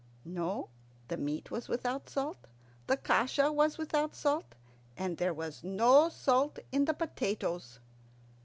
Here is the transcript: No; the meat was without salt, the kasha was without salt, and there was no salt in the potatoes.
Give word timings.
No; 0.25 0.69
the 1.09 1.17
meat 1.17 1.51
was 1.51 1.69
without 1.69 2.09
salt, 2.09 2.47
the 2.87 2.97
kasha 2.97 3.51
was 3.51 3.77
without 3.77 4.15
salt, 4.15 4.55
and 4.97 5.17
there 5.17 5.31
was 5.31 5.63
no 5.63 6.09
salt 6.09 6.57
in 6.71 6.85
the 6.85 6.95
potatoes. 6.95 7.77